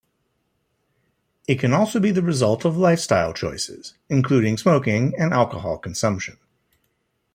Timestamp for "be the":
1.99-2.23